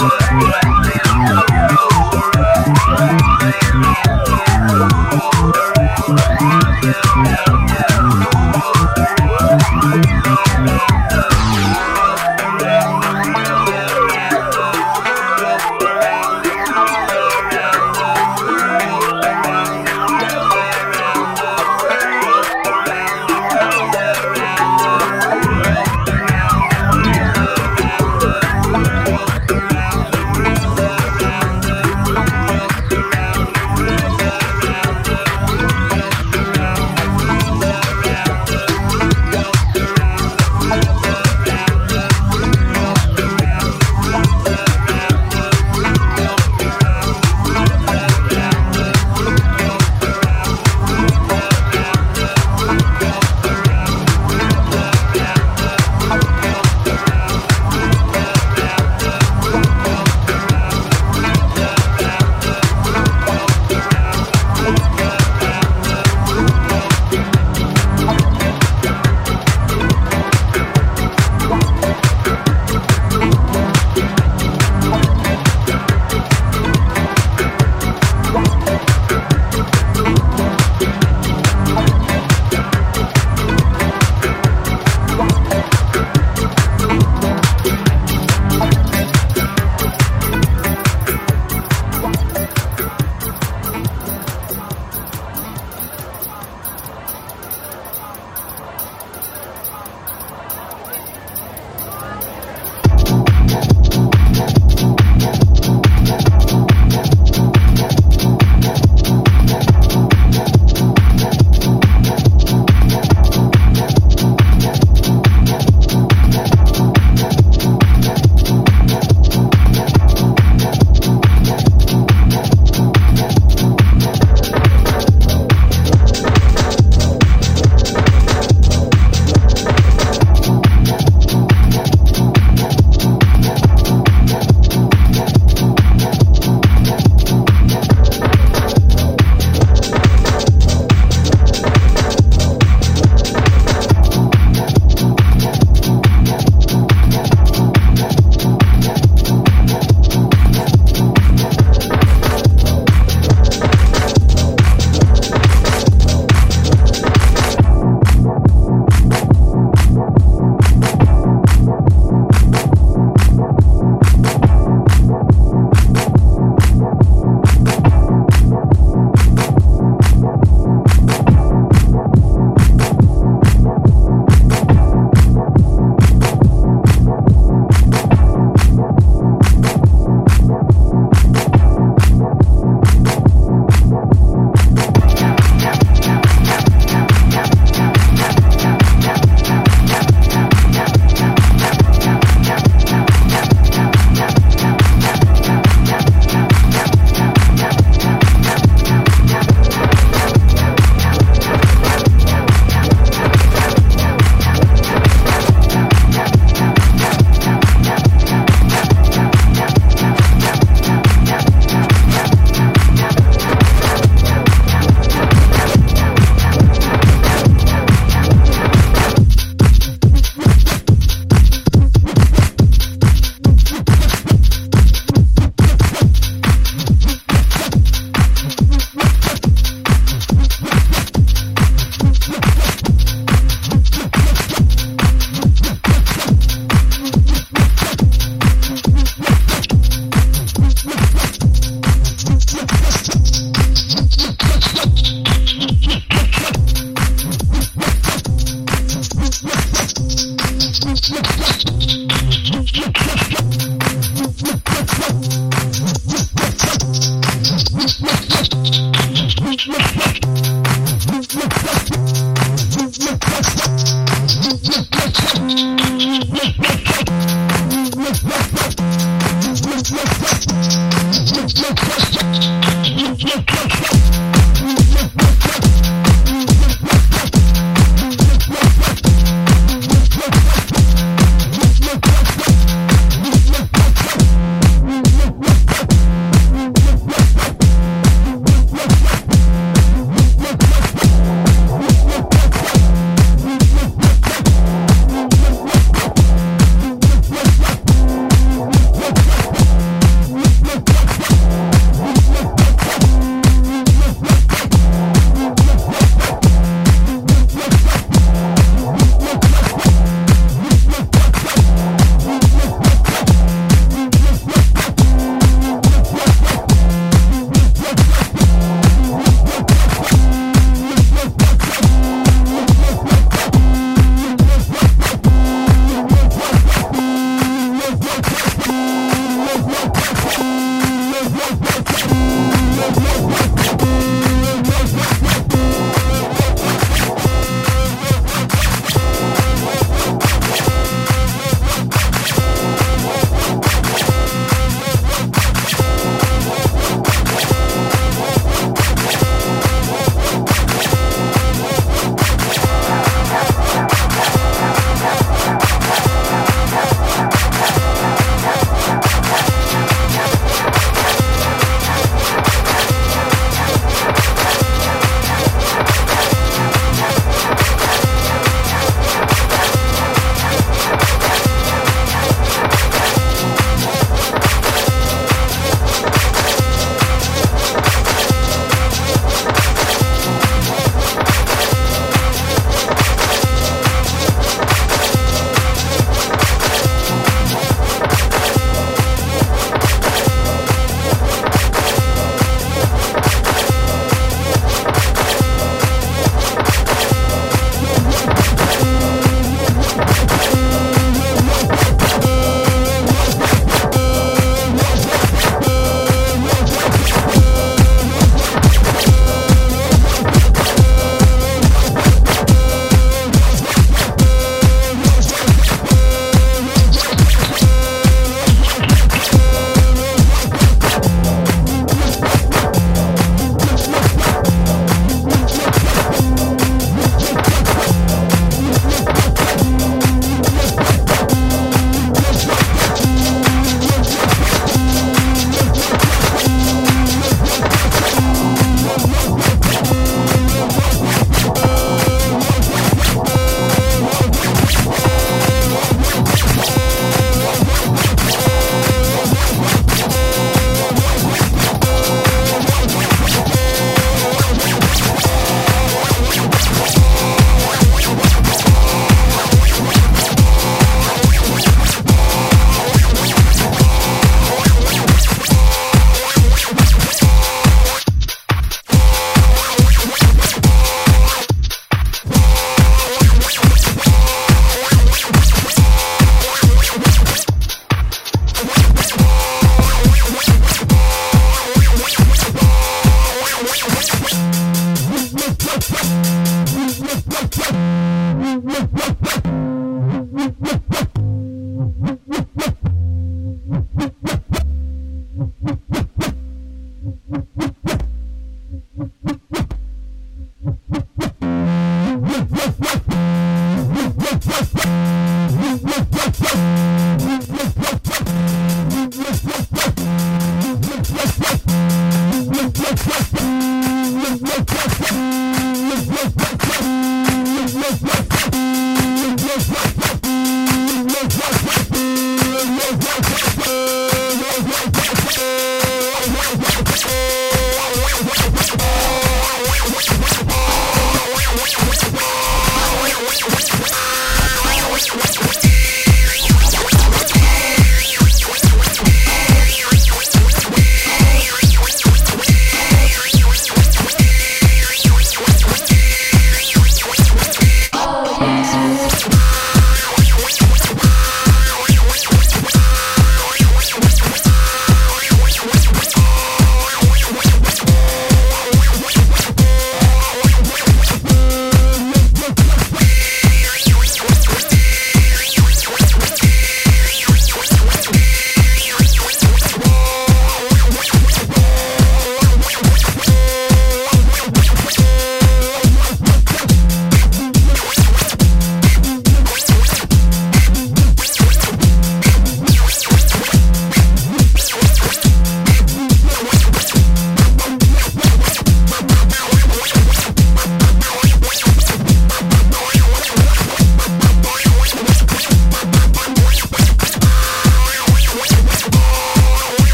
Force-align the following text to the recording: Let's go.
Let's 0.00 0.28
go. 0.28 0.97